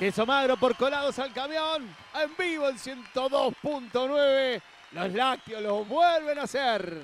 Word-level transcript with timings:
Queso 0.00 0.24
magro 0.24 0.56
por 0.56 0.74
colados 0.76 1.18
al 1.18 1.30
camión. 1.34 1.94
En 2.14 2.34
vivo 2.38 2.70
en 2.70 2.78
102.9. 2.78 4.62
Los 4.92 5.12
lácteos 5.12 5.62
lo 5.62 5.84
vuelven 5.84 6.38
a 6.38 6.44
hacer. 6.44 7.02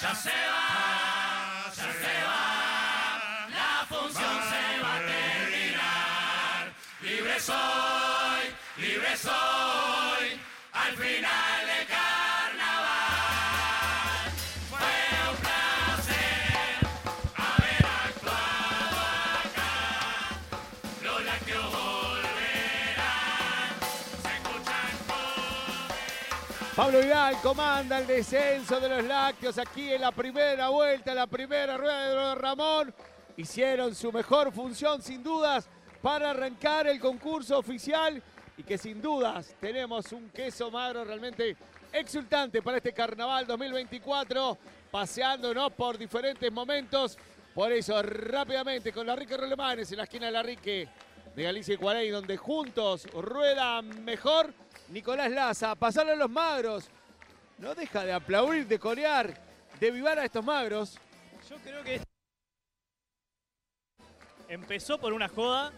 Ya 0.00 0.12
se 0.12 0.30
va, 0.30 1.70
ya 1.72 1.92
se 1.92 2.24
va, 2.26 3.46
la 3.48 3.86
función 3.88 4.40
se 4.50 4.82
va 4.82 4.96
a 4.96 5.00
terminar. 5.06 6.72
Libre 7.02 7.38
soy, 7.38 8.56
libre 8.78 9.16
soy, 9.16 10.40
al 10.72 10.96
final 10.96 11.66
del 11.66 11.86
carnaval. 11.86 12.41
Pablo 26.82 26.98
Vidal 26.98 27.40
comanda 27.40 27.98
el 27.98 28.08
descenso 28.08 28.80
de 28.80 28.88
los 28.88 29.04
lácteos 29.04 29.56
aquí 29.56 29.92
en 29.92 30.00
la 30.00 30.10
primera 30.10 30.68
vuelta, 30.68 31.14
la 31.14 31.28
primera 31.28 31.76
rueda 31.76 32.08
de 32.08 32.34
Ramón. 32.34 32.92
Hicieron 33.36 33.94
su 33.94 34.10
mejor 34.10 34.50
función, 34.50 35.00
sin 35.00 35.22
dudas, 35.22 35.68
para 36.02 36.30
arrancar 36.30 36.88
el 36.88 36.98
concurso 36.98 37.56
oficial 37.56 38.20
y 38.56 38.64
que 38.64 38.78
sin 38.78 39.00
dudas 39.00 39.54
tenemos 39.60 40.10
un 40.10 40.30
queso 40.30 40.72
magro 40.72 41.04
realmente 41.04 41.56
exultante 41.92 42.60
para 42.62 42.78
este 42.78 42.92
carnaval 42.92 43.46
2024, 43.46 44.58
paseándonos 44.90 45.72
por 45.74 45.96
diferentes 45.96 46.50
momentos. 46.50 47.16
Por 47.54 47.70
eso, 47.70 48.02
rápidamente, 48.02 48.92
con 48.92 49.06
la 49.06 49.14
Rique 49.14 49.36
Rolemanes 49.36 49.92
en 49.92 49.98
la 49.98 50.02
esquina 50.02 50.26
de 50.26 50.32
la 50.32 50.42
Rique 50.42 50.88
de 51.32 51.42
Galicia 51.44 51.74
y 51.74 51.76
Cuarey, 51.76 52.10
donde 52.10 52.36
juntos 52.36 53.06
ruedan 53.12 54.04
mejor. 54.04 54.61
Nicolás 54.88 55.30
Laza, 55.30 55.74
pasarle 55.74 56.12
a 56.12 56.16
los 56.16 56.30
magros. 56.30 56.88
No 57.58 57.74
deja 57.74 58.04
de 58.04 58.12
aplaudir, 58.12 58.66
de 58.66 58.78
corear, 58.78 59.34
de 59.78 59.90
vivar 59.90 60.18
a 60.18 60.24
estos 60.24 60.44
magros. 60.44 60.98
Yo 61.48 61.56
creo 61.58 61.82
que 61.82 62.00
empezó 64.48 64.98
por 64.98 65.12
una 65.12 65.28
joda, 65.28 65.72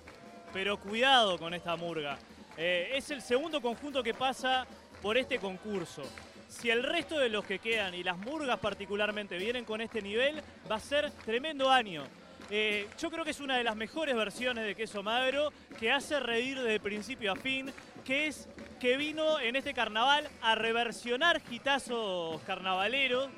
pero 0.52 0.78
cuidado 0.78 1.38
con 1.38 1.54
esta 1.54 1.76
murga. 1.76 2.18
Eh, 2.56 2.92
es 2.94 3.10
el 3.10 3.22
segundo 3.22 3.60
conjunto 3.60 4.02
que 4.02 4.14
pasa 4.14 4.66
por 5.02 5.16
este 5.16 5.38
concurso. 5.38 6.02
Si 6.48 6.70
el 6.70 6.82
resto 6.82 7.18
de 7.18 7.28
los 7.28 7.44
que 7.44 7.58
quedan 7.58 7.94
y 7.94 8.02
las 8.02 8.16
murgas 8.16 8.58
particularmente 8.60 9.36
vienen 9.36 9.64
con 9.64 9.80
este 9.80 10.00
nivel, 10.00 10.42
va 10.70 10.76
a 10.76 10.80
ser 10.80 11.10
tremendo 11.24 11.70
año. 11.70 12.04
Eh, 12.50 12.88
yo 12.98 13.10
creo 13.10 13.24
que 13.24 13.30
es 13.30 13.40
una 13.40 13.56
de 13.56 13.64
las 13.64 13.74
mejores 13.74 14.14
versiones 14.14 14.64
de 14.64 14.74
queso 14.74 15.02
magro 15.02 15.52
que 15.78 15.90
hace 15.90 16.20
reír 16.20 16.60
desde 16.60 16.78
principio 16.78 17.32
a 17.32 17.36
fin, 17.36 17.72
que 18.04 18.26
es 18.26 18.48
que 18.78 18.96
vino 18.96 19.40
en 19.40 19.56
este 19.56 19.72
carnaval 19.72 20.28
a 20.42 20.54
reversionar 20.54 21.40
gitazos 21.40 22.40
carnavaleros, 22.42 23.30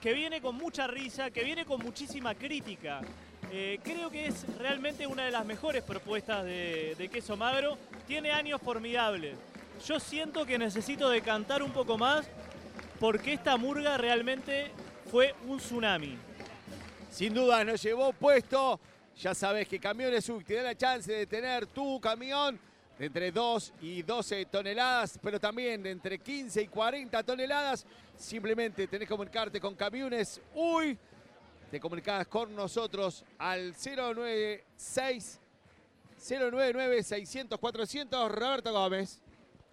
que 0.00 0.12
viene 0.12 0.40
con 0.40 0.56
mucha 0.56 0.86
risa, 0.86 1.30
que 1.30 1.42
viene 1.42 1.64
con 1.64 1.82
muchísima 1.82 2.34
crítica. 2.34 3.00
Eh, 3.50 3.80
creo 3.82 4.10
que 4.10 4.28
es 4.28 4.46
realmente 4.58 5.06
una 5.06 5.24
de 5.24 5.30
las 5.32 5.44
mejores 5.44 5.82
propuestas 5.82 6.44
de, 6.44 7.10
queso 7.12 7.36
magro. 7.36 7.76
Tiene 8.06 8.30
años 8.30 8.60
formidables. 8.62 9.36
Yo 9.86 9.98
siento 9.98 10.46
que 10.46 10.56
necesito 10.56 11.10
decantar 11.10 11.62
un 11.62 11.72
poco 11.72 11.98
más 11.98 12.26
porque 13.00 13.32
esta 13.32 13.56
murga 13.56 13.98
realmente 13.98 14.70
fue 15.10 15.34
un 15.46 15.58
tsunami. 15.58 16.16
Sin 17.10 17.34
duda 17.34 17.64
nos 17.64 17.82
llevó 17.82 18.12
puesto. 18.12 18.78
Ya 19.20 19.34
sabes 19.34 19.68
que 19.68 19.78
Camiones 19.78 20.24
Sub 20.24 20.44
te 20.44 20.54
da 20.54 20.62
la 20.62 20.74
chance 20.76 21.12
de 21.12 21.26
tener 21.26 21.66
tu 21.66 22.00
camión 22.00 22.58
de 22.98 23.06
entre 23.06 23.32
2 23.32 23.72
y 23.80 24.02
12 24.02 24.44
toneladas, 24.46 25.18
pero 25.22 25.40
también 25.40 25.82
de 25.82 25.90
entre 25.90 26.18
15 26.18 26.62
y 26.62 26.68
40 26.68 27.22
toneladas. 27.22 27.86
Simplemente 28.16 28.86
tenés 28.86 29.08
que 29.08 29.12
comunicarte 29.14 29.60
con 29.60 29.74
Camiones 29.74 30.40
Uy. 30.54 30.96
Te 31.70 31.80
comunicás 31.80 32.26
con 32.26 32.54
nosotros 32.54 33.24
al 33.38 33.74
096 33.74 35.40
099 36.28 37.02
600 37.02 37.58
400 37.58 38.30
Roberto 38.30 38.72
Gómez. 38.72 39.20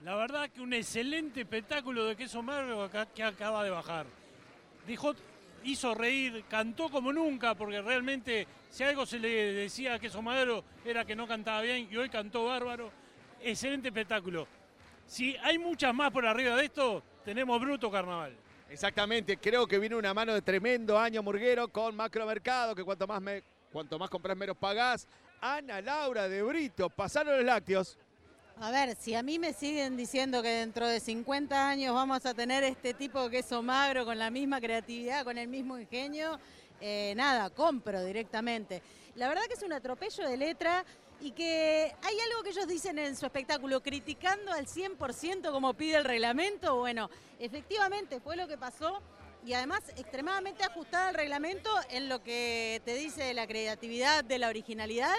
La 0.03 0.15
verdad 0.15 0.49
que 0.49 0.61
un 0.61 0.73
excelente 0.73 1.41
espectáculo 1.41 2.05
de 2.05 2.15
queso 2.15 2.39
acá- 2.81 3.05
que 3.07 3.21
acaba 3.21 3.63
de 3.63 3.69
bajar. 3.69 4.05
Dijo, 4.87 5.13
hizo 5.65 5.93
reír, 5.93 6.45
cantó 6.49 6.89
como 6.89 7.11
nunca, 7.11 7.53
porque 7.53 7.81
realmente 7.81 8.47
si 8.71 8.83
algo 8.83 9.05
se 9.05 9.19
le 9.19 9.27
decía 9.53 9.95
a 9.95 9.99
queso 9.99 10.21
magro 10.21 10.63
era 10.85 11.03
que 11.03 11.17
no 11.17 11.27
cantaba 11.27 11.61
bien 11.61 11.89
y 11.91 11.97
hoy 11.97 12.09
cantó 12.09 12.45
bárbaro. 12.45 12.91
Excelente 13.41 13.87
espectáculo. 13.87 14.47
Si 15.07 15.35
hay 15.37 15.57
muchas 15.57 15.93
más 15.93 16.11
por 16.11 16.25
arriba 16.25 16.55
de 16.55 16.65
esto, 16.65 17.01
tenemos 17.23 17.59
bruto 17.59 17.89
carnaval. 17.89 18.35
Exactamente, 18.69 19.37
creo 19.37 19.65
que 19.65 19.79
viene 19.79 19.95
una 19.95 20.13
mano 20.13 20.33
de 20.33 20.41
tremendo 20.41 20.99
año 20.99 21.23
murguero 21.23 21.67
con 21.67 21.95
macromercado, 21.95 22.75
que 22.75 22.83
cuanto 22.83 23.07
más, 23.07 23.19
me, 23.21 23.41
cuanto 23.71 23.97
más 23.97 24.09
compras 24.09 24.37
menos 24.37 24.55
pagás. 24.55 25.07
Ana 25.41 25.81
Laura 25.81 26.27
de 26.27 26.43
Brito, 26.43 26.89
pasaron 26.89 27.37
los 27.37 27.45
lácteos. 27.45 27.97
A 28.61 28.71
ver, 28.71 28.95
si 28.97 29.15
a 29.15 29.23
mí 29.23 29.39
me 29.39 29.53
siguen 29.53 29.95
diciendo 29.95 30.43
que 30.43 30.49
dentro 30.49 30.85
de 30.85 30.99
50 30.99 31.69
años 31.69 31.95
vamos 31.95 32.25
a 32.25 32.33
tener 32.33 32.63
este 32.63 32.93
tipo 32.93 33.23
de 33.23 33.37
queso 33.37 33.63
magro 33.63 34.05
con 34.05 34.19
la 34.19 34.29
misma 34.29 34.59
creatividad, 34.59 35.23
con 35.23 35.37
el 35.37 35.47
mismo 35.47 35.79
ingenio, 35.79 36.37
eh, 36.81 37.13
nada, 37.15 37.49
compro 37.49 38.03
directamente. 38.03 38.83
La 39.15 39.27
verdad 39.29 39.43
que 39.47 39.53
es 39.53 39.63
un 39.63 39.73
atropello 39.73 40.27
de 40.27 40.37
letra 40.37 40.85
y 41.21 41.31
que 41.31 41.95
hay 42.01 42.19
algo 42.19 42.43
que 42.43 42.49
ellos 42.49 42.67
dicen 42.67 42.97
en 42.99 43.15
su 43.15 43.25
espectáculo, 43.25 43.81
criticando 43.81 44.51
al 44.51 44.67
100% 44.67 45.51
como 45.51 45.73
pide 45.73 45.97
el 45.97 46.05
reglamento. 46.05 46.77
Bueno, 46.77 47.09
efectivamente 47.39 48.19
fue 48.19 48.35
lo 48.35 48.47
que 48.47 48.57
pasó 48.57 49.01
y 49.45 49.53
además 49.53 49.81
extremadamente 49.97 50.63
ajustada 50.63 51.09
al 51.09 51.15
reglamento 51.15 51.69
en 51.89 52.09
lo 52.09 52.21
que 52.23 52.81
te 52.85 52.93
dice 52.93 53.23
de 53.23 53.33
la 53.33 53.47
creatividad, 53.47 54.23
de 54.23 54.39
la 54.39 54.49
originalidad 54.49 55.15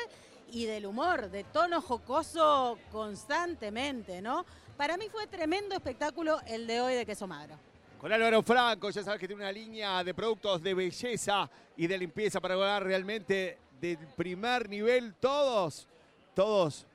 y 0.50 0.66
del 0.66 0.86
humor, 0.86 1.30
de 1.30 1.44
tono 1.44 1.80
jocoso 1.80 2.78
constantemente, 2.90 4.20
¿no? 4.20 4.44
Para 4.76 4.96
mí 4.96 5.08
fue 5.10 5.26
tremendo 5.26 5.74
espectáculo 5.74 6.40
el 6.46 6.66
de 6.66 6.80
hoy 6.80 6.94
de 6.94 7.06
Queso 7.06 7.26
Magro. 7.26 7.56
Con 8.00 8.10
Álvaro 8.10 8.42
Franco, 8.42 8.88
ya 8.88 9.02
sabes 9.02 9.20
que 9.20 9.28
tiene 9.28 9.42
una 9.42 9.52
línea 9.52 10.02
de 10.02 10.14
productos 10.14 10.62
de 10.62 10.72
belleza 10.72 11.50
y 11.76 11.86
de 11.86 11.98
limpieza 11.98 12.40
para 12.40 12.54
lograr 12.54 12.82
realmente 12.82 13.58
del 13.80 13.98
primer 14.16 14.68
nivel. 14.68 15.14
Todos, 15.14 15.88
todos 16.34 16.86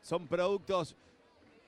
son 0.00 0.26
productos 0.26 0.96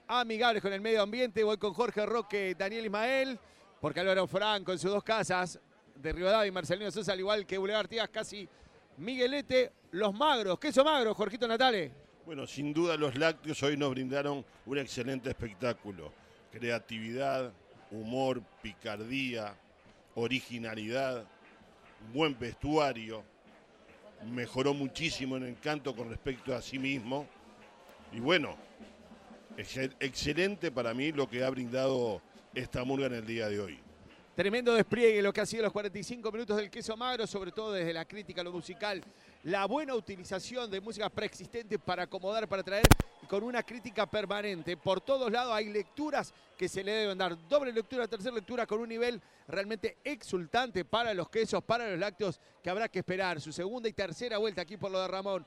amigables 0.06 0.62
con 0.62 0.72
el 0.72 0.80
medio 0.80 1.02
ambiente. 1.02 1.44
Voy 1.44 1.58
con 1.58 1.72
Jorge 1.74 2.06
Roque, 2.06 2.54
Daniel 2.58 2.86
Ismael, 2.86 3.38
porque 3.80 4.00
Álvaro 4.00 4.26
Franco 4.26 4.72
en 4.72 4.78
sus 4.78 4.90
dos 4.90 5.04
casas 5.04 5.60
de 5.94 6.12
Rivadavia 6.12 6.48
y 6.48 6.50
Marcelino 6.50 6.90
Sosa, 6.90 7.12
al 7.12 7.20
igual 7.20 7.46
que 7.46 7.58
Boulevard 7.58 7.84
Artigas, 7.84 8.08
casi 8.08 8.48
Miguelete, 8.96 9.72
los 9.92 10.12
magros. 10.14 10.58
Queso 10.58 10.84
magro, 10.84 11.14
Jorgito 11.14 11.48
Natale. 11.48 11.90
Bueno, 12.25 12.46
sin 12.46 12.72
duda 12.72 12.96
los 12.96 13.16
lácteos 13.16 13.62
hoy 13.62 13.76
nos 13.76 13.90
brindaron 13.90 14.44
un 14.66 14.78
excelente 14.78 15.30
espectáculo. 15.30 16.12
Creatividad, 16.52 17.52
humor, 17.90 18.42
picardía, 18.62 19.56
originalidad, 20.14 21.25
buen 22.12 22.38
vestuario. 22.38 23.25
Mejoró 24.30 24.72
muchísimo 24.74 25.36
en 25.36 25.44
encanto 25.44 25.94
con 25.94 26.08
respecto 26.08 26.54
a 26.54 26.62
sí 26.62 26.78
mismo. 26.78 27.26
Y 28.12 28.20
bueno, 28.20 28.56
excel- 29.56 29.94
excelente 30.00 30.70
para 30.70 30.94
mí 30.94 31.12
lo 31.12 31.28
que 31.28 31.42
ha 31.44 31.50
brindado 31.50 32.22
esta 32.54 32.84
murga 32.84 33.06
en 33.06 33.14
el 33.14 33.26
día 33.26 33.48
de 33.48 33.60
hoy. 33.60 33.78
Tremendo 34.42 34.74
despliegue 34.74 35.22
lo 35.22 35.32
que 35.32 35.40
ha 35.40 35.46
sido 35.46 35.62
los 35.62 35.72
45 35.72 36.32
minutos 36.32 36.56
del 36.56 36.68
queso 36.68 36.96
magro, 36.96 37.28
sobre 37.28 37.52
todo 37.52 37.70
desde 37.70 37.92
la 37.92 38.04
crítica 38.04 38.42
lo 38.42 38.50
musical. 38.50 39.00
La 39.44 39.66
buena 39.66 39.94
utilización 39.94 40.68
de 40.68 40.80
música 40.80 41.08
preexistente 41.08 41.78
para 41.78 42.02
acomodar, 42.02 42.48
para 42.48 42.64
traer, 42.64 42.82
con 43.28 43.44
una 43.44 43.62
crítica 43.62 44.04
permanente. 44.04 44.76
Por 44.76 45.00
todos 45.00 45.30
lados 45.30 45.54
hay 45.54 45.68
lecturas 45.68 46.34
que 46.58 46.68
se 46.68 46.82
le 46.82 46.90
deben 46.90 47.18
dar. 47.18 47.38
Doble 47.48 47.72
lectura, 47.72 48.08
tercera 48.08 48.34
lectura, 48.34 48.66
con 48.66 48.80
un 48.80 48.88
nivel 48.88 49.22
realmente 49.46 49.98
exultante 50.02 50.84
para 50.84 51.14
los 51.14 51.28
quesos, 51.28 51.62
para 51.62 51.88
los 51.88 52.00
lácteos, 52.00 52.40
que 52.64 52.68
habrá 52.68 52.88
que 52.88 52.98
esperar. 52.98 53.40
Su 53.40 53.52
segunda 53.52 53.88
y 53.88 53.92
tercera 53.92 54.38
vuelta 54.38 54.62
aquí 54.62 54.76
por 54.76 54.90
lo 54.90 55.00
de 55.00 55.06
Ramón. 55.06 55.46